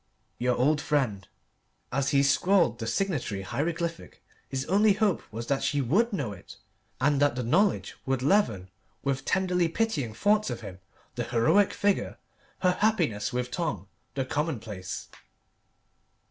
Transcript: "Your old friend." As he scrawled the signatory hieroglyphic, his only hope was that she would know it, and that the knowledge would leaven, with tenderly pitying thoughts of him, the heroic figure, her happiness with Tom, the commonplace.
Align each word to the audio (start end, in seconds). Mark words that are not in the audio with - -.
"Your 0.39 0.55
old 0.57 0.81
friend." 0.81 1.27
As 1.91 2.09
he 2.09 2.23
scrawled 2.23 2.79
the 2.79 2.87
signatory 2.87 3.43
hieroglyphic, 3.43 4.23
his 4.49 4.65
only 4.65 4.93
hope 4.93 5.21
was 5.31 5.45
that 5.45 5.61
she 5.61 5.79
would 5.79 6.11
know 6.11 6.31
it, 6.31 6.57
and 6.99 7.21
that 7.21 7.35
the 7.35 7.43
knowledge 7.43 7.95
would 8.07 8.23
leaven, 8.23 8.71
with 9.03 9.25
tenderly 9.25 9.67
pitying 9.67 10.15
thoughts 10.15 10.49
of 10.49 10.61
him, 10.61 10.79
the 11.13 11.25
heroic 11.25 11.71
figure, 11.71 12.17
her 12.61 12.77
happiness 12.79 13.31
with 13.31 13.51
Tom, 13.51 13.89
the 14.15 14.25
commonplace. 14.25 15.07